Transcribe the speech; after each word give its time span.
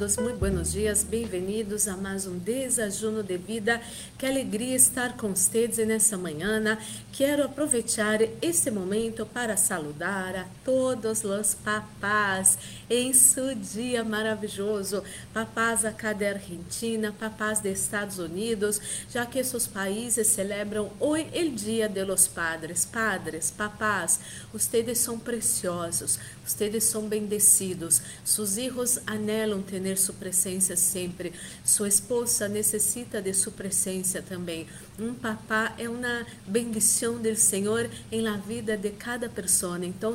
muito 0.00 0.38
buenos 0.38 0.72
dias, 0.72 1.04
bem-vindos 1.04 1.86
a 1.86 1.94
mais 1.94 2.26
um 2.26 2.38
Desajuno 2.38 3.22
de 3.22 3.36
Vida. 3.36 3.82
Que 4.16 4.24
alegria 4.24 4.74
estar 4.74 5.14
com 5.14 5.34
vocês 5.34 5.76
nessa 5.76 6.16
manhã. 6.16 6.78
Quero 7.12 7.44
aproveitar 7.44 8.20
este 8.40 8.70
momento 8.70 9.26
para 9.26 9.58
saludar 9.58 10.34
a 10.36 10.46
todos 10.64 11.22
os 11.22 11.54
papás 11.54 12.56
em 12.88 13.12
seu 13.12 13.54
dia 13.54 14.02
maravilhoso. 14.02 15.04
Papás 15.34 15.84
acá 15.84 16.14
da 16.14 16.30
Argentina, 16.30 17.14
papás 17.20 17.60
dos 17.60 17.72
Estados 17.72 18.18
Unidos, 18.18 18.80
já 19.10 19.26
que 19.26 19.38
esses 19.38 19.66
países 19.66 20.28
celebram 20.28 20.90
hoje 20.98 21.28
o 21.34 21.50
Dia 21.50 21.90
de 21.90 22.02
los 22.04 22.26
Padres. 22.26 22.86
Padres, 22.86 23.50
papás, 23.50 24.18
vocês 24.50 24.96
são 24.96 25.18
preciosos, 25.18 26.18
vocês 26.46 26.84
são 26.84 27.06
bendecidos, 27.06 28.00
seus 28.24 28.54
filhos 28.54 28.98
anhelam 29.06 29.60
ter 29.60 29.89
sua 29.96 30.14
presença 30.14 30.76
sempre, 30.76 31.32
sua 31.64 31.88
esposa 31.88 32.48
necessita 32.48 33.20
de 33.20 33.32
sua 33.32 33.52
presença 33.52 34.22
também. 34.22 34.66
Um 34.98 35.14
papá 35.14 35.74
é 35.78 35.88
uma 35.88 36.26
bendição 36.46 37.16
do 37.16 37.34
Senhor 37.36 37.88
em 38.10 38.20
la 38.20 38.36
vida 38.36 38.76
de 38.76 38.90
cada 38.90 39.28
pessoa. 39.28 39.78
Então, 39.84 40.14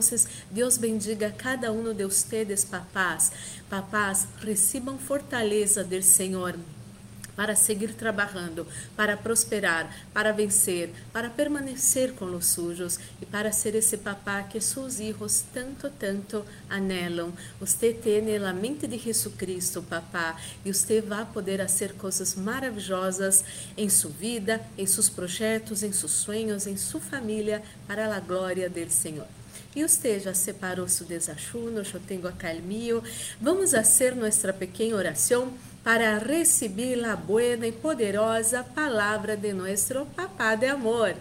Deus 0.51 0.77
bendiga 0.77 1.31
cada 1.31 1.71
um 1.71 1.93
de 1.93 2.03
vocês, 2.03 2.65
papás. 2.65 3.31
Papás, 3.70 4.27
recebam 4.41 4.98
fortaleza 4.98 5.84
do 5.84 6.01
Senhor 6.01 6.55
para 7.35 7.55
seguir 7.55 7.94
trabalhando, 7.94 8.66
para 8.96 9.18
prosperar, 9.18 9.93
para 10.13 10.32
vencer, 10.32 10.91
para 11.12 11.29
permanecer 11.29 12.13
com 12.13 12.26
os 12.26 12.48
sujos 12.48 12.99
e 13.21 13.26
para 13.26 13.51
ser 13.51 13.76
esse 13.76 13.98
papá 13.98 14.43
que 14.43 14.59
seus 14.62 14.98
filhos 14.98 15.43
tanto, 15.54 15.90
tanto 15.90 16.46
anelam. 16.70 17.34
Você 17.59 17.93
tem 17.93 18.35
a 18.37 18.54
mente 18.54 18.87
de 18.87 18.98
Jesus 18.98 19.34
Cristo, 19.35 19.82
papá, 19.84 20.40
e 20.63 20.74
você 20.74 21.01
vai 21.01 21.26
poder 21.26 21.59
fazer 21.59 21.93
coisas 21.93 22.35
maravilhosas 22.35 23.43
em 23.77 23.90
sua 23.90 24.12
vida, 24.12 24.62
em 24.77 24.85
seus 24.85 25.09
projetos, 25.09 25.84
em 25.84 25.91
seus 25.91 26.12
sonhos, 26.12 26.68
em 26.68 26.77
sua 26.77 27.02
família, 27.02 27.62
para 27.87 28.13
a 28.13 28.20
glória 28.20 28.70
do 28.70 28.90
Senhor. 28.90 29.27
E 29.76 29.84
você 29.84 30.20
já 30.20 30.34
separou 30.34 30.87
seu 30.87 31.05
desachuno, 31.05 31.81
eu 31.81 31.99
tenho 32.07 32.26
acá 32.27 32.52
o 32.54 32.62
meu. 32.62 33.04
Vamos 33.41 33.71
fazer 33.71 34.15
nossa 34.15 34.54
pequena 34.54 34.96
oração 34.96 35.54
para 35.85 36.17
receber 36.17 37.05
a 37.05 37.15
buena 37.15 37.67
e 37.67 37.71
poderosa 37.71 38.63
palavra 38.63 39.37
de 39.37 39.53
nosso 39.53 40.07
Papá 40.15 40.55
de 40.55 40.65
amor. 40.65 41.13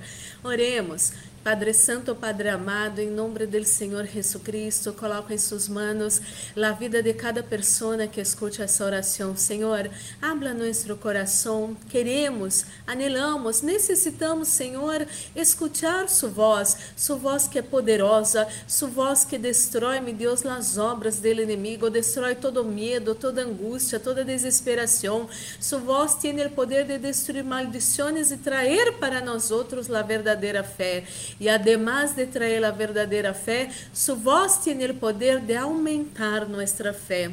Oremos. 0.43 1.13
Padre 1.45 1.75
Santo, 1.75 2.15
Padre 2.15 2.49
amado, 2.49 3.01
em 3.01 3.11
nome 3.11 3.45
do 3.45 3.65
Senhor 3.67 4.07
Jesus 4.07 4.43
Cristo, 4.43 4.95
coloco 4.95 5.31
em 5.31 5.37
suas 5.37 5.69
mãos 5.69 6.19
a 6.57 6.73
vida 6.73 7.03
de 7.03 7.13
cada 7.13 7.43
pessoa 7.43 8.07
que 8.07 8.19
escute 8.19 8.63
essa 8.63 8.83
oração. 8.83 9.37
Senhor, 9.37 9.91
habla 10.23 10.55
nosso 10.55 10.97
coração. 10.97 11.77
Queremos, 11.91 12.65
anelamos, 12.87 13.61
necessitamos, 13.61 14.49
Senhor, 14.49 15.07
escutar 15.37 16.09
sua 16.09 16.31
voz, 16.31 16.79
sua 16.97 17.17
voz 17.17 17.47
que 17.47 17.59
é 17.59 17.63
poderosa, 17.63 18.49
sua 18.67 18.89
voz 18.89 19.27
que 19.27 19.37
destrói, 19.37 20.01
meu 20.01 20.15
Deus, 20.15 20.47
as 20.47 20.79
obras 20.79 21.19
do 21.19 21.29
inimigo, 21.29 21.91
destrói 21.91 22.37
todo 22.37 22.65
medo, 22.65 23.15
toda 23.15 23.43
angústia, 23.43 24.01
toda 24.01 24.25
desesperação. 24.25 25.29
Sua 25.61 25.79
voz 25.79 26.15
tem 26.15 26.41
o 26.41 26.51
poder 26.53 26.87
de 26.87 26.97
destruir 26.97 27.45
maldições 27.45 28.31
e 28.31 28.39
trazer 28.39 28.95
para 28.95 29.21
nós 29.21 29.51
outros 29.51 29.93
a 29.93 30.01
verdadeira 30.01 30.65
fé 30.65 31.05
e 31.41 31.49
además 31.49 32.15
de 32.15 32.27
trazer 32.27 32.65
a 32.65 32.71
verdadeira 32.71 33.35
fé, 33.35 33.71
sua 33.93 34.15
voz 34.15 34.59
tem 34.59 34.85
o 34.85 34.95
poder 34.95 35.41
de 35.41 35.57
aumentar 35.57 36.49
nossa 36.49 36.93
fé. 36.93 37.31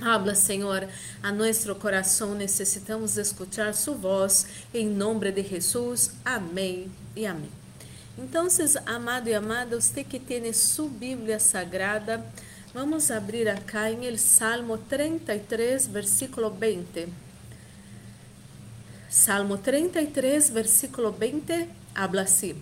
Habla, 0.00 0.34
Senhor, 0.34 0.88
a 1.22 1.30
nosso 1.30 1.74
coração 1.74 2.34
necessitamos 2.34 3.18
escutar 3.18 3.74
sua 3.74 3.94
voz, 3.94 4.46
em 4.72 4.88
nome 4.88 5.30
de 5.30 5.42
Jesus. 5.42 6.12
Amém 6.24 6.90
e 7.14 7.26
amém. 7.26 7.50
Então, 8.18 8.48
amado 8.86 9.28
e 9.28 9.34
amada, 9.34 9.80
você 9.80 10.02
que 10.02 10.18
tem 10.18 10.50
sua 10.52 10.88
Bíblia 10.88 11.38
Sagrada, 11.38 12.24
vamos 12.72 13.10
abrir 13.10 13.48
acá 13.48 13.90
em 13.90 14.06
el 14.06 14.18
Salmo 14.18 14.78
33, 14.78 15.86
versículo 15.86 16.50
20. 16.50 17.08
Salmo 19.08 19.58
33, 19.58 20.50
versículo 20.50 21.12
20, 21.12 21.68
habla 21.94 22.22
assim. 22.22 22.56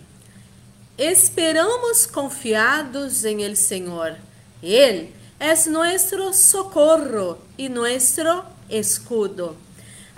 Esperamos 0.99 2.07
confiados 2.07 3.25
em 3.25 3.45
el 3.45 3.57
Senhor. 3.57 4.17
Ele 4.61 5.15
é 5.39 5.55
nosso 5.55 6.33
socorro 6.33 7.39
e 7.57 7.69
nosso 7.69 8.45
escudo. 8.69 9.57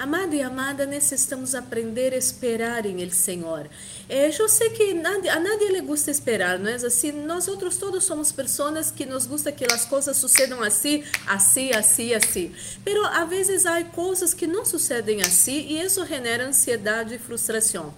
Amado 0.00 0.34
e 0.34 0.40
amada, 0.40 0.86
necessitamos 0.86 1.54
aprender 1.54 2.14
a 2.14 2.16
esperar 2.16 2.86
em 2.86 3.02
el 3.02 3.10
Senhor. 3.10 3.68
É, 4.08 4.30
eu 4.30 4.48
sei 4.48 4.70
que 4.70 4.92
a 4.92 5.38
nadie 5.38 5.68
le 5.70 5.82
gusta 5.82 6.10
esperar, 6.10 6.58
não 6.58 6.70
é 6.70 6.76
assim? 6.76 7.12
Nós 7.12 7.46
outros 7.48 7.76
todos 7.76 8.04
somos 8.04 8.32
pessoas 8.32 8.90
que 8.90 9.04
nos 9.04 9.26
gusta 9.26 9.52
que 9.52 9.70
as 9.70 9.84
coisas 9.84 10.16
sucedam 10.16 10.62
assim, 10.62 11.04
assim, 11.26 11.70
assim, 11.72 12.14
assim. 12.14 12.50
Pero 12.82 13.04
a 13.04 13.26
vezes 13.26 13.66
há 13.66 13.84
coisas 13.84 14.32
que 14.32 14.46
não 14.46 14.64
sucedem 14.64 15.20
assim 15.20 15.66
e 15.68 15.82
isso 15.82 16.06
genera 16.06 16.46
ansiedade 16.46 17.16
e 17.16 17.18
frustração. 17.18 17.92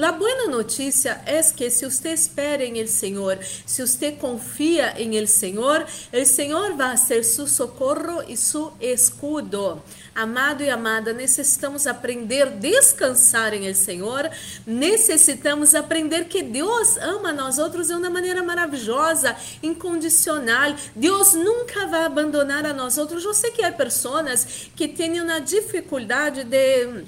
A 0.00 0.12
boa 0.12 0.46
notícia 0.46 1.20
é 1.26 1.42
que 1.42 1.68
se 1.70 1.84
você 1.84 2.10
espera 2.10 2.64
em 2.64 2.78
el 2.78 2.86
Senhor, 2.86 3.36
se 3.66 3.84
você 3.84 4.12
confia 4.12 4.94
em 4.96 5.16
el 5.16 5.26
Senhor, 5.26 5.84
el 6.12 6.24
Senhor 6.24 6.76
vai 6.76 6.96
ser 6.96 7.24
seu 7.24 7.48
socorro 7.48 8.22
e 8.28 8.36
seu 8.36 8.72
escudo. 8.80 9.82
Amado 10.18 10.64
e 10.64 10.68
amada, 10.68 11.12
necessitamos 11.12 11.86
aprender 11.86 12.48
a 12.48 12.50
descansar 12.50 13.54
em 13.54 13.68
el 13.68 13.76
Senhor, 13.76 14.28
necessitamos 14.66 15.76
aprender 15.76 16.24
que 16.24 16.42
Deus 16.42 16.96
ama 16.96 17.32
nós 17.32 17.56
outros 17.56 17.86
de 17.86 17.94
uma 17.94 18.10
maneira 18.10 18.42
maravilhosa, 18.42 19.36
incondicional. 19.62 20.74
Deus 20.96 21.34
nunca 21.34 21.86
vai 21.86 22.02
abandonar 22.04 22.66
a 22.66 22.72
nós 22.72 22.98
outros. 22.98 23.24
Eu 23.24 23.32
sei 23.32 23.52
que 23.52 23.62
há 23.62 23.70
pessoas 23.70 24.70
que 24.74 24.88
têm 24.88 25.20
uma 25.20 25.38
dificuldade 25.38 26.42
de 26.42 27.04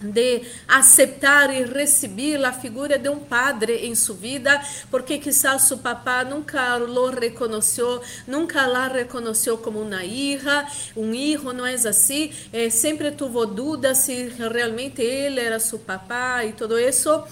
de 0.00 0.42
aceitar 0.68 1.54
e 1.54 1.64
receber 1.64 2.44
a 2.44 2.52
figura 2.52 2.98
de 2.98 3.08
um 3.08 3.18
padre 3.18 3.86
em 3.86 3.94
sua 3.94 4.14
vida, 4.14 4.60
porque 4.90 5.18
quizás 5.18 5.62
seu 5.62 5.78
papá 5.78 6.24
nunca 6.24 6.76
lo 6.76 7.10
reconheceu, 7.10 8.00
nunca 8.26 8.66
la 8.66 8.88
reconheceu 8.88 9.58
como 9.58 9.80
uma 9.80 10.04
hija, 10.04 10.66
um 10.96 11.14
hijo, 11.14 11.52
não 11.52 11.66
é 11.66 11.74
assim? 11.74 12.32
É, 12.52 12.70
sempre 12.70 13.10
tuvo 13.10 13.46
dúvidas 13.46 13.98
se 13.98 14.28
realmente 14.38 15.02
ele 15.02 15.40
era 15.40 15.58
seu 15.58 15.78
papá 15.78 16.44
e 16.44 16.52
tudo 16.52 16.78
isso. 16.78 17.24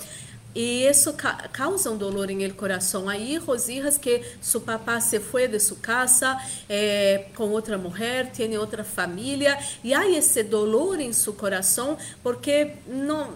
E 0.54 0.87
isso 0.87 1.12
ca 1.15 1.48
causa 1.53 1.91
um 1.91 1.97
dolor 1.97 2.31
em 2.31 2.42
el 2.44 2.54
coração. 2.54 3.09
Há 3.09 3.16
hijos, 3.16 3.98
que 3.98 4.22
seu 4.41 4.60
papá 4.60 5.00
se 5.00 5.19
foi 5.19 5.48
de 5.48 5.59
sua 5.59 5.76
casa 5.78 6.38
eh, 6.69 7.26
com 7.34 7.50
outra 7.50 7.76
mulher, 7.76 8.31
tem 8.31 8.56
outra 8.56 8.84
família, 8.84 9.59
e 9.82 9.93
há 9.93 10.09
esse 10.09 10.43
dolor 10.43 11.00
em 11.00 11.12
seu 11.12 11.32
coração 11.32 11.98
porque 12.22 12.72
não 12.87 13.32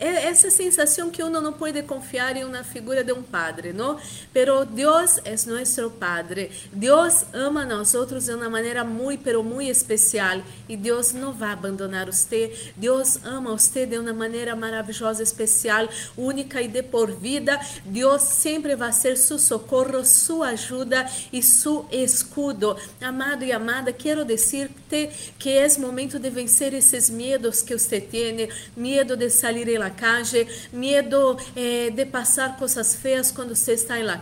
é 0.00 0.28
essa 0.28 0.50
sensação 0.50 1.10
que 1.10 1.22
uno 1.22 1.42
não 1.42 1.52
pode 1.52 1.82
confiar 1.82 2.34
em 2.34 2.42
uma 2.42 2.64
figura 2.64 3.04
de 3.04 3.12
um 3.12 3.22
padre, 3.22 3.70
não? 3.74 3.98
Pero 4.32 4.64
Deus 4.64 5.18
é 5.24 5.36
nosso 5.46 5.90
Padre. 5.90 6.50
Deus 6.72 7.26
ama 7.34 7.66
nós 7.66 7.94
outros 7.94 8.24
de 8.24 8.32
uma 8.32 8.48
maneira 8.48 8.82
muito, 8.82 9.22
pero 9.22 9.44
muito 9.44 9.70
especial. 9.70 10.40
E 10.66 10.74
Deus 10.74 11.12
não 11.12 11.34
vai 11.34 11.52
abandonar 11.52 12.06
você. 12.06 12.72
Deus 12.76 13.18
ama 13.24 13.50
você 13.50 13.84
de 13.84 13.98
uma 13.98 14.14
maneira 14.14 14.56
maravilhosa, 14.56 15.22
especial, 15.22 15.86
única 16.16 16.62
e 16.62 16.68
de 16.68 16.82
por 16.82 17.10
vida. 17.10 17.60
Deus 17.84 18.22
sempre 18.22 18.74
vai 18.74 18.92
ser 18.92 19.18
seu 19.18 19.38
socorro, 19.38 20.02
sua 20.02 20.48
ajuda 20.48 21.06
e 21.30 21.42
seu 21.42 21.86
escudo. 21.92 22.74
Amado 23.02 23.44
e 23.44 23.52
amada, 23.52 23.92
quero 23.92 24.24
dizer-te 24.24 25.10
que 25.38 25.50
é 25.50 25.68
momento 25.78 26.18
de 26.18 26.30
vencer 26.30 26.72
esses 26.72 27.10
medos 27.10 27.60
que 27.60 27.76
você 27.76 28.00
tem, 28.00 28.48
medo 28.74 29.14
de 29.14 29.28
sair 29.28 29.68
em 29.68 29.78
la 29.78 29.89
calle, 29.90 30.46
medo 30.72 31.36
eh, 31.56 31.90
de 31.90 32.06
passar 32.06 32.56
coisas 32.56 32.94
feias 32.94 33.30
quando 33.30 33.54
você 33.54 33.72
está 33.72 33.98
em 33.98 34.02
la 34.02 34.18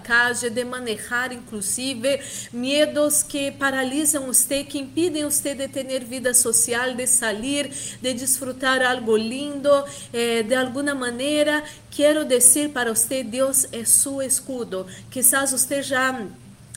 de 0.50 0.64
manejar 0.64 1.32
inclusive, 1.32 2.20
medos 2.52 3.22
que 3.22 3.50
paralisam 3.52 4.26
você, 4.26 4.64
que 4.64 4.78
impedem 4.78 5.24
você 5.24 5.54
de 5.54 5.68
ter 5.68 6.04
vida 6.04 6.34
social, 6.34 6.94
de 6.94 7.06
sair, 7.06 7.70
de 8.00 8.12
desfrutar 8.14 8.82
algo 8.82 9.16
lindo, 9.16 9.84
eh, 10.12 10.42
de 10.42 10.54
alguma 10.54 10.94
maneira, 10.94 11.62
quero 11.90 12.24
dizer 12.24 12.70
para 12.70 12.94
você, 12.94 13.22
Deus 13.22 13.66
é 13.72 13.84
seu 13.84 14.22
escudo. 14.22 14.86
Quizás 15.10 15.52
você 15.52 15.82
já 15.82 16.26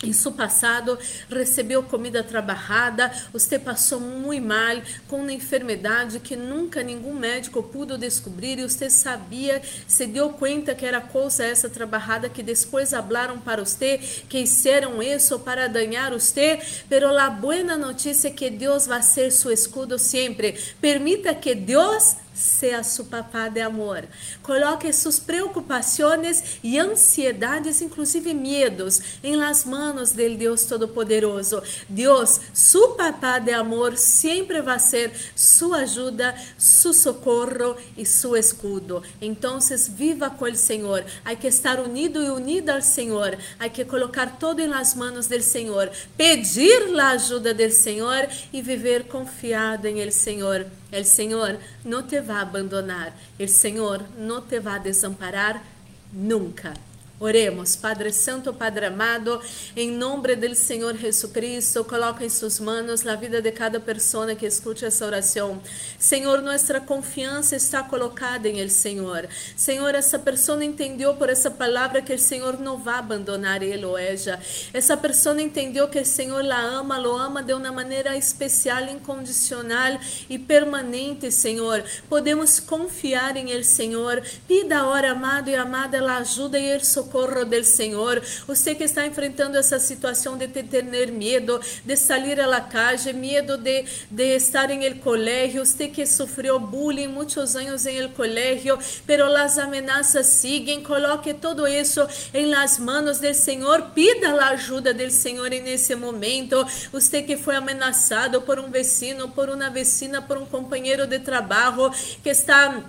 em 0.03 0.13
seu 0.13 0.31
passado 0.31 0.97
recebeu 1.29 1.83
comida 1.83 2.23
trabalhada, 2.23 3.11
você 3.31 3.59
passou 3.59 3.99
muito 3.99 4.45
mal 4.45 4.81
com 5.07 5.17
uma 5.17 5.31
enfermidade 5.31 6.19
que 6.19 6.35
nunca 6.35 6.81
nenhum 6.81 7.13
médico 7.13 7.61
pudo 7.61 7.97
descobrir 7.97 8.57
e 8.57 8.67
você 8.67 8.89
sabia, 8.89 9.61
se 9.87 10.07
deu 10.07 10.29
conta 10.31 10.73
que 10.73 10.85
era 10.85 11.01
coisa 11.01 11.43
essa 11.43 11.69
trabalhada 11.69 12.29
que 12.29 12.41
depois 12.41 12.91
falaram 12.91 13.39
para 13.39 13.63
você 13.63 13.99
que 14.27 14.39
fizeram 14.39 15.01
isso 15.03 15.39
para 15.39 15.67
danhar 15.67 16.11
você, 16.11 16.59
pero 16.89 17.15
a 17.17 17.29
boa 17.29 17.51
notícia 17.77 18.29
é 18.29 18.31
que 18.31 18.49
Deus 18.49 18.87
vai 18.87 19.03
ser 19.03 19.31
seu 19.31 19.51
escudo 19.51 19.99
sempre. 19.99 20.57
Permita 20.79 21.35
que 21.35 21.53
Deus 21.53 22.15
sea 22.33 22.83
su 22.83 23.05
papá 23.07 23.49
de 23.49 23.61
amor. 23.61 24.07
Coloque 24.41 24.91
suas 24.93 25.19
preocupações 25.19 26.59
e 26.63 26.79
ansiedades, 26.79 27.81
inclusive 27.81 28.33
medos, 28.33 29.01
em 29.23 29.35
las 29.35 29.65
manos 29.65 30.11
del 30.11 30.37
Deus 30.37 30.65
Todo-Poderoso. 30.65 31.61
Deus, 31.87 32.39
su 32.53 32.95
papá 32.95 33.39
de 33.39 33.51
amor, 33.51 33.97
sempre 33.97 34.61
vai 34.61 34.79
ser 34.79 35.11
sua 35.35 35.79
ajuda, 35.79 36.35
su 36.57 36.93
socorro 36.93 37.75
e 37.97 38.05
su 38.05 38.35
escudo. 38.35 39.03
Então, 39.21 39.59
viva 39.89 40.29
com 40.29 40.45
o 40.45 40.55
Senhor. 40.55 41.05
Há 41.23 41.35
que 41.35 41.47
estar 41.47 41.79
unido 41.79 42.21
e 42.23 42.29
unida 42.29 42.75
ao 42.75 42.81
Senhor. 42.81 43.37
Há 43.59 43.69
que 43.69 43.85
colocar 43.85 44.37
todo 44.39 44.59
em 44.59 44.67
las 44.67 44.95
manos 44.95 45.27
del 45.27 45.43
Senhor. 45.43 45.91
Pedir 46.17 46.99
a 46.99 47.09
ajuda 47.09 47.53
del 47.53 47.71
Senhor 47.71 48.27
e 48.51 48.61
viver 48.61 49.07
confiado 49.07 49.87
em 49.87 49.99
el 49.99 50.11
Senhor. 50.11 50.65
El 50.91 51.05
Senhor 51.05 51.57
não 51.85 52.03
te 52.03 52.19
vai 52.19 52.41
abandonar. 52.41 53.15
El 53.39 53.47
Senhor 53.47 54.03
não 54.17 54.41
te 54.41 54.59
vai 54.59 54.79
desamparar 54.79 55.63
nunca. 56.11 56.73
Oremos, 57.21 57.75
Padre 57.75 58.11
Santo, 58.11 58.51
Padre 58.51 58.87
amado, 58.87 59.39
em 59.75 59.91
nome 59.91 60.35
do 60.35 60.55
Senhor 60.55 60.97
Jesus 60.97 61.31
Cristo, 61.31 61.83
coloca 61.83 62.25
em 62.25 62.29
suas 62.29 62.59
mãos 62.59 63.05
a 63.05 63.15
vida 63.15 63.39
de 63.39 63.51
cada 63.51 63.79
pessoa 63.79 64.33
que 64.33 64.43
escute 64.43 64.85
essa 64.85 65.05
oração. 65.05 65.61
Senhor, 65.99 66.41
nossa 66.41 66.81
confiança 66.81 67.55
está 67.55 67.83
colocada 67.83 68.49
em 68.49 68.59
El 68.59 68.69
Senhor. 68.69 69.29
Senhor, 69.55 69.93
essa 69.93 70.17
pessoa 70.17 70.65
entendeu 70.65 71.13
por 71.13 71.29
essa 71.29 71.51
palavra 71.51 72.01
que 72.01 72.11
o 72.11 72.17
Senhor 72.17 72.59
não 72.59 72.79
vai 72.79 72.97
abandonar 72.97 73.61
ele 73.61 73.85
ou 73.85 73.95
ela. 73.95 74.39
Essa 74.73 74.97
pessoa 74.97 75.39
entendeu 75.39 75.87
que 75.89 75.99
o 75.99 76.05
Senhor 76.05 76.43
la 76.43 76.59
ama, 76.59 76.97
lo 76.97 77.15
ama 77.15 77.43
de 77.43 77.53
uma 77.53 77.71
maneira 77.71 78.17
especial, 78.17 78.85
incondicional 78.85 79.99
e 80.27 80.39
permanente, 80.39 81.31
Senhor. 81.31 81.83
Podemos 82.09 82.59
confiar 82.59 83.37
em 83.37 83.51
El 83.51 83.63
Senhor. 83.63 84.23
Pida 84.47 84.79
a 84.79 84.87
hora, 84.87 85.11
amado 85.11 85.51
e 85.51 85.55
amada, 85.55 85.97
ela 85.97 86.17
ajuda 86.17 86.57
e 86.57 86.65
ele 86.65 86.83
socorro 86.83 87.10
socorro 87.11 87.43
del 87.45 87.65
Senhor. 87.65 88.21
Você 88.47 88.73
que 88.73 88.85
está 88.85 89.05
enfrentando 89.05 89.57
essa 89.57 89.79
situação 89.79 90.37
de 90.37 90.47
ter 90.47 91.11
medo, 91.11 91.59
de 91.83 91.97
sair 91.97 92.39
a 92.39 92.47
la 92.47 92.61
calle, 92.61 93.11
medo 93.11 93.57
de, 93.57 93.85
de 94.09 94.35
estar 94.35 94.71
em 94.71 94.85
el 94.85 94.99
colegio, 94.99 95.65
você 95.65 95.89
que 95.89 96.05
sofreu 96.05 96.57
bullying 96.59 97.07
muitos 97.07 97.55
anos 97.55 97.85
em 97.85 97.97
el 97.97 98.09
colegio, 98.13 98.79
pero 99.05 99.27
las 99.27 99.57
amenazas 99.57 100.27
siguen, 100.27 100.83
coloque 100.83 101.33
todo 101.33 101.67
isso 101.67 102.07
em 102.33 102.45
las 102.45 102.79
manos 102.79 103.19
del 103.19 103.35
Senhor, 103.35 103.91
pida 103.93 104.31
a 104.41 104.49
ajuda 104.49 104.93
del 104.93 105.11
Senhor 105.11 105.49
nesse 105.49 105.95
momento. 105.95 106.65
Você 106.91 107.21
que 107.21 107.35
foi 107.35 107.55
ameaçado 107.55 108.41
por 108.41 108.59
um 108.59 108.69
vecino, 108.69 109.29
por 109.29 109.49
uma 109.49 109.69
vecina, 109.69 110.21
por 110.21 110.37
um 110.37 110.45
companheiro 110.45 111.05
de 111.05 111.19
trabalho 111.19 111.91
que 112.23 112.29
está 112.29 112.81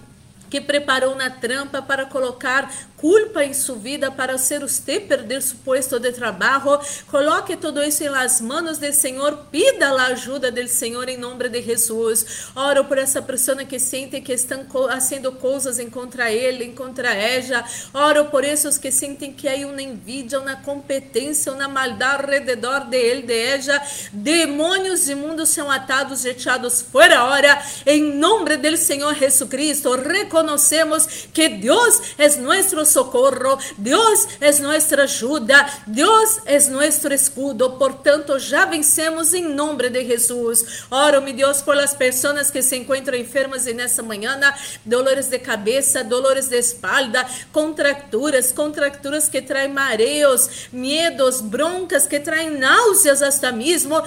que 0.53 0.61
preparou 0.61 1.15
na 1.15 1.31
trampa 1.31 1.81
para 1.81 2.05
colocar 2.05 2.71
culpa 3.03 3.43
em 3.43 3.53
sua 3.53 3.75
vida 3.75 4.13
para 4.13 4.39
ser 4.39 4.61
você 4.61 5.01
perder 5.01 5.43
seu 5.43 5.57
posto 5.65 5.99
de 5.99 6.13
trabalho. 6.13 6.79
Coloque 7.11 7.57
tudo 7.57 7.83
isso 7.83 8.05
em 8.05 8.09
las 8.09 8.41
manos 8.41 8.79
do 8.79 8.93
Senhor. 8.93 9.47
Pida 9.51 9.89
a 9.89 10.07
ajuda 10.09 10.53
do 10.53 10.69
Senhor 10.69 11.09
em 11.09 11.17
nome 11.17 11.49
de 11.49 11.61
Jesus. 11.61 12.51
Oro 12.55 12.85
por 12.85 12.99
essa 12.99 13.21
pessoa 13.21 13.65
que 13.65 13.81
sente 13.81 14.21
que 14.21 14.33
estão 14.33 14.65
fazendo 14.71 15.33
coisas 15.33 15.81
em 15.81 15.91
contra 15.91 16.31
ele, 16.31 16.67
em 16.67 16.75
contra 16.75 17.13
ela. 17.13 17.65
Oro 17.93 18.27
por 18.27 18.45
esses 18.45 18.79
que 18.79 18.93
sentem 18.93 19.33
que 19.33 19.49
há 19.49 19.67
uma 19.67 19.83
envidia, 19.83 20.39
uma 20.39 20.55
competência, 20.55 21.51
uma 21.51 21.67
maldade 21.67 22.37
ao 22.37 22.45
redor 22.45 22.81
de 22.89 22.99
ele, 22.99 23.23
de 23.23 23.35
ela. 23.35 23.83
Demônios 24.13 25.09
imundos 25.09 25.49
são 25.49 25.69
atados, 25.69 26.25
echados 26.25 26.83
fora 26.83 27.25
hora. 27.25 27.61
Em 27.85 28.15
nome 28.15 28.57
do 28.59 28.77
Senhor 28.77 29.13
Jesus 29.15 29.51
Cristo, 29.51 29.97
reconhecemos 30.43 31.07
que 31.33 31.49
Deus 31.49 32.01
é 32.19 32.29
nosso 32.37 32.85
socorro, 32.85 33.59
Deus 33.79 34.27
é 34.41 34.53
nossa 34.61 35.03
ajuda, 35.03 35.67
Deus 35.87 36.41
é 36.45 36.59
nosso 36.71 37.13
escudo, 37.13 37.73
portanto 37.73 38.39
já 38.39 38.65
vencemos 38.65 39.33
em 39.35 39.45
nome 39.55 39.89
de 39.91 40.05
Jesus. 40.05 40.85
Oro-me, 40.91 41.33
Deus, 41.33 41.63
por 41.63 41.79
as 41.79 41.95
pessoas 41.95 42.51
que 42.51 42.63
se 42.63 42.77
encontram 42.77 43.17
enfermas 43.17 43.67
e 43.67 43.73
nessa 43.73 44.03
manhã, 44.03 44.39
dolores 44.85 45.29
de 45.29 45.39
cabeça, 45.39 46.05
dolores 46.05 46.49
de 46.49 46.59
espalda, 46.59 47.27
contracturas, 47.53 48.53
contracturas 48.53 49.29
que 49.29 49.43
traem 49.43 49.73
mareos, 49.73 50.69
medos, 50.73 51.41
broncas, 51.41 52.07
que 52.07 52.21
traem 52.21 52.51
náuseas 52.51 53.23
hasta 53.23 53.53
mesmo, 53.53 54.03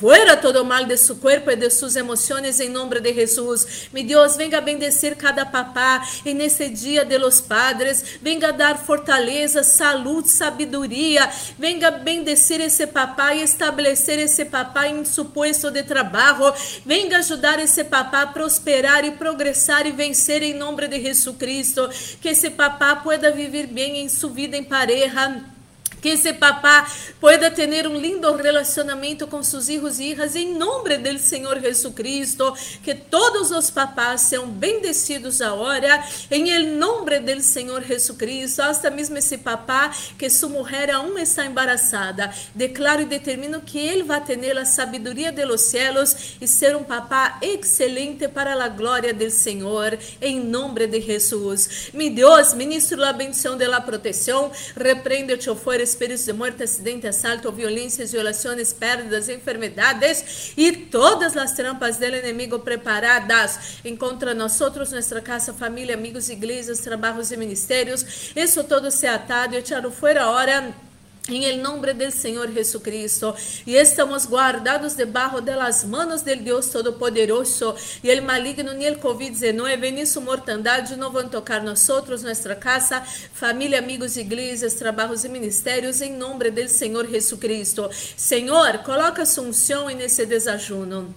Fuera 0.00 0.34
todo 0.34 0.64
mal 0.64 0.86
de 0.86 0.96
su 0.96 1.16
cuerpo 1.16 1.50
e 1.50 1.56
de 1.56 1.68
suas 1.68 1.94
emoções 1.94 2.58
em 2.58 2.70
nome 2.70 2.98
de 3.00 3.12
Jesus. 3.12 3.90
Mi 3.92 4.02
Deus, 4.02 4.34
venga 4.34 4.58
bendecir 4.58 5.14
cada 5.14 5.44
papá 5.44 6.08
e 6.24 6.32
nesse 6.32 6.70
dia 6.70 7.04
de 7.04 7.18
los 7.18 7.42
padres. 7.42 8.18
Venga 8.22 8.50
dar 8.50 8.78
fortaleza, 8.78 9.62
saúde, 9.62 10.30
sabedoria. 10.30 11.28
Venga 11.58 11.90
bendecir 11.90 12.62
esse 12.62 12.86
papá 12.86 13.34
e 13.34 13.42
estabelecer 13.42 14.18
esse 14.18 14.46
papá 14.46 14.88
em 14.88 15.04
seu 15.04 15.26
posto 15.26 15.70
de 15.70 15.82
trabalho. 15.82 16.54
Venga 16.86 17.18
ajudar 17.18 17.58
esse 17.58 17.84
papá 17.84 18.22
a 18.22 18.26
prosperar 18.28 19.04
e 19.04 19.10
progressar 19.10 19.86
e 19.86 19.92
vencer 19.92 20.42
em 20.42 20.54
nome 20.54 20.88
de 20.88 20.98
Jesus 20.98 21.36
Cristo. 21.36 21.90
Que 22.22 22.30
esse 22.30 22.48
papá 22.48 22.96
pueda 22.96 23.30
viver 23.30 23.66
bem 23.66 23.98
em 23.98 24.08
sua 24.08 24.30
vida 24.30 24.56
em 24.56 24.64
pareja 24.64 25.59
que 26.00 26.10
esse 26.10 26.32
papá 26.32 26.90
pueda 27.20 27.50
ter 27.50 27.86
um 27.86 27.96
lindo 27.96 28.34
relacionamento 28.34 29.26
com 29.26 29.42
seus 29.42 29.66
filhos 29.66 29.98
e 29.98 30.12
hijas 30.12 30.34
em 30.34 30.54
nome 30.54 30.96
do 30.98 31.18
Senhor 31.18 31.60
Jesus 31.60 31.94
Cristo, 31.94 32.54
que 32.82 32.94
todos 32.94 33.50
os 33.50 33.70
papás 33.70 34.22
sejam 34.22 34.46
bendecidos 34.48 35.40
agora 35.40 36.04
em 36.30 36.66
nome 36.66 37.20
do 37.20 37.40
Senhor 37.42 37.82
Jesus 37.82 38.16
Cristo, 38.16 38.62
hasta 38.62 38.90
mesmo 38.90 39.18
esse 39.18 39.38
papá 39.38 39.90
que 40.18 40.30
sua 40.30 40.48
mulher 40.48 40.90
aún 40.90 41.18
está 41.18 41.44
embarazada, 41.44 42.32
declaro 42.54 43.02
e 43.02 43.06
determino 43.06 43.60
que 43.60 43.78
ele 43.78 44.02
vai 44.02 44.20
ter 44.22 44.58
a 44.58 44.64
sabedoria 44.64 45.30
de 45.30 45.44
los 45.44 45.62
cielos 45.62 46.36
e 46.40 46.46
ser 46.46 46.76
um 46.76 46.82
papá 46.82 47.38
excelente 47.42 48.26
para 48.28 48.52
a 48.62 48.68
glória 48.68 49.12
do 49.12 49.30
Senhor, 49.30 49.98
em 50.20 50.40
nome 50.40 50.86
de 50.86 51.00
Jesus. 51.00 51.90
Mi 51.92 52.10
Deus, 52.10 52.54
ministro 52.54 53.04
a 53.04 53.12
bendição 53.12 53.56
de 53.56 53.66
la 53.66 53.80
proteção, 53.80 54.50
repreende-te 54.76 55.54
fora 55.54 55.82
espíritos 55.90 56.24
de 56.24 56.32
muerte, 56.32 56.62
acidente, 56.62 57.06
assalto, 57.06 57.50
violências, 57.52 58.12
violações, 58.12 58.72
perdas, 58.72 59.28
enfermedades 59.28 60.52
e 60.56 60.72
todas 60.72 61.36
as 61.36 61.52
trampas 61.52 61.96
do 61.96 62.04
inimigo 62.06 62.58
preparadas 62.60 63.80
contra 63.98 64.34
nós, 64.34 64.58
nossa 64.58 65.20
casa, 65.20 65.52
família, 65.52 65.94
amigos, 65.94 66.28
igrejas, 66.28 66.80
trabalhos 66.80 67.30
e 67.30 67.36
ministérios. 67.36 68.32
Isso 68.34 68.64
todo 68.64 68.90
se 68.90 69.06
atado 69.06 69.54
e 69.54 69.58
echado 69.58 69.90
fora 69.90 70.28
hora 70.28 70.89
em 71.28 71.58
nombre 71.58 71.92
del 71.92 72.10
Senhor 72.10 72.50
Jesucristo 72.50 73.34
e 73.66 73.76
estamos 73.76 74.26
guardados 74.26 74.94
debaixo 74.94 75.40
das 75.40 75.84
manos 75.84 76.22
del 76.22 76.42
Deus 76.42 76.68
Todo-Poderoso 76.68 77.74
e 78.02 78.10
el 78.10 78.22
maligno 78.22 78.72
ni 78.72 78.84
el 78.84 78.98
COVID-19 78.98 79.92
ni 79.92 80.06
su 80.06 80.20
mortandade 80.20 80.96
não 80.96 81.12
vão 81.12 81.28
tocar 81.28 81.62
nós 81.62 81.86
nossa 81.88 82.54
casa, 82.56 83.02
família, 83.32 83.78
amigos, 83.78 84.16
igrejas, 84.16 84.74
trabalhos 84.74 85.24
e 85.24 85.28
ministérios 85.28 86.00
em 86.00 86.12
nome 86.12 86.50
del 86.50 86.68
Senhor 86.68 87.06
Jesucristo. 87.08 87.90
Senhor, 88.16 88.78
coloca 88.78 89.22
a 89.22 89.40
unção 89.40 89.86
nesse 89.88 90.26
desajuno. 90.26 91.14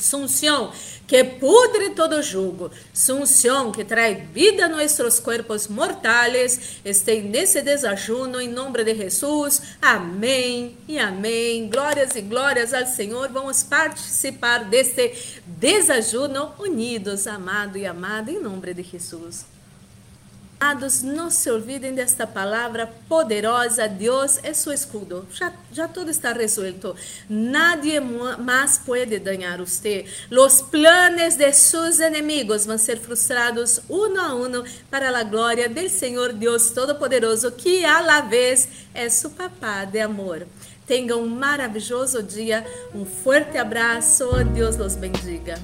Sunción 0.00 0.70
que 1.06 1.24
pudre 1.24 1.90
todo 1.90 2.22
jugo, 2.22 2.70
Sunción 2.92 3.72
que 3.72 3.84
trae 3.84 4.14
vida 4.32 4.66
a 4.66 4.68
nuestros 4.68 5.20
cuerpos 5.20 5.68
mortales, 5.68 6.80
esté 6.84 7.20
nesse 7.20 7.62
desajuno 7.62 8.40
em 8.40 8.48
nome 8.48 8.84
de 8.84 8.94
Jesus. 8.94 9.62
Amém 9.82 10.76
e 10.88 10.98
amém. 10.98 11.68
Glórias 11.68 12.16
e 12.16 12.20
glórias 12.20 12.72
ao 12.72 12.86
Senhor. 12.86 13.28
Vamos 13.30 13.62
participar 13.62 14.64
deste 14.64 15.40
desajuno 15.46 16.52
unidos, 16.58 17.26
amado 17.26 17.76
e 17.76 17.86
amada, 17.86 18.30
em 18.30 18.40
nome 18.40 18.72
de 18.72 18.82
Jesus. 18.82 19.59
Amados, 20.62 21.02
não 21.02 21.30
se 21.30 21.50
olvidem 21.50 21.94
desta 21.94 22.26
palavra 22.26 22.86
poderosa. 23.08 23.88
Deus 23.88 24.38
é 24.42 24.52
seu 24.52 24.74
escudo. 24.74 25.26
Já, 25.32 25.50
já 25.72 25.88
tudo 25.88 26.10
está 26.10 26.34
resuelto. 26.34 26.94
Nadie 27.30 27.98
mais 27.98 28.76
pode 28.76 29.18
danhar 29.18 29.56
você. 29.56 30.04
Os 30.30 30.60
planos 30.60 31.34
de 31.34 31.50
seus 31.54 31.98
inimigos 31.98 32.66
vão 32.66 32.76
ser 32.76 32.98
frustrados 32.98 33.80
um 33.88 34.20
a 34.20 34.34
um 34.34 34.62
para 34.90 35.18
a 35.18 35.22
glória 35.22 35.66
do 35.66 35.88
Senhor 35.88 36.34
Deus 36.34 36.70
Todo-Poderoso, 36.72 37.50
que 37.52 37.82
a 37.82 38.00
la 38.00 38.20
vez 38.20 38.68
é 38.92 39.08
seu 39.08 39.30
papá 39.30 39.86
de 39.86 39.98
amor. 39.98 40.46
Tenham 40.86 41.22
um 41.22 41.26
maravilhoso 41.26 42.22
dia. 42.22 42.66
Um 42.94 43.06
forte 43.06 43.56
abraço. 43.56 44.28
Deus 44.52 44.76
los 44.76 44.94
bendiga. 44.94 45.54